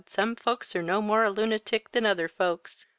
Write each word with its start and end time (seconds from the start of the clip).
some 0.07 0.35
folks 0.35 0.75
are 0.75 0.81
no 0.81 0.99
more 0.99 1.21
a 1.23 1.29
lunatic 1.29 1.91
than 1.91 2.07
other 2.07 2.27
folks. 2.27 2.87